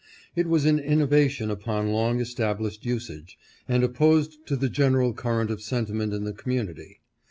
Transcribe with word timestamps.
It 0.35 0.47
was 0.47 0.65
an 0.65 0.79
innovation 0.79 1.51
upon 1.51 1.91
long 1.91 2.19
established 2.21 2.87
usage, 2.87 3.37
and 3.67 3.83
opposed 3.83 4.47
to 4.47 4.55
the 4.55 4.67
general 4.67 5.13
current 5.13 5.51
of 5.51 5.61
sentiment 5.61 6.11
in 6.11 6.23
the 6.23 6.33
community. 6.33 7.01